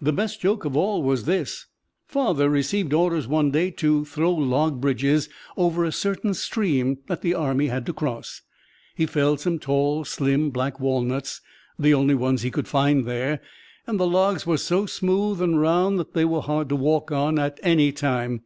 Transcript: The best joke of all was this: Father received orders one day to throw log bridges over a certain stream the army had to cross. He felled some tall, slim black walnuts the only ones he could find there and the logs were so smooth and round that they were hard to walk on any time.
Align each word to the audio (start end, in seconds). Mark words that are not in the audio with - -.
The 0.00 0.12
best 0.12 0.40
joke 0.40 0.64
of 0.64 0.76
all 0.76 1.02
was 1.02 1.24
this: 1.24 1.66
Father 2.06 2.48
received 2.48 2.92
orders 2.94 3.26
one 3.26 3.50
day 3.50 3.72
to 3.72 4.04
throw 4.04 4.30
log 4.32 4.80
bridges 4.80 5.28
over 5.56 5.84
a 5.84 5.90
certain 5.90 6.34
stream 6.34 6.98
the 7.20 7.34
army 7.34 7.66
had 7.66 7.84
to 7.86 7.92
cross. 7.92 8.42
He 8.94 9.06
felled 9.06 9.40
some 9.40 9.58
tall, 9.58 10.04
slim 10.04 10.50
black 10.50 10.78
walnuts 10.78 11.40
the 11.80 11.94
only 11.94 12.14
ones 12.14 12.42
he 12.42 12.50
could 12.52 12.68
find 12.68 13.06
there 13.06 13.40
and 13.88 13.98
the 13.98 14.06
logs 14.06 14.46
were 14.46 14.56
so 14.56 14.86
smooth 14.86 15.42
and 15.42 15.60
round 15.60 15.98
that 15.98 16.12
they 16.14 16.24
were 16.24 16.42
hard 16.42 16.68
to 16.68 16.76
walk 16.76 17.10
on 17.10 17.36
any 17.64 17.90
time. 17.90 18.42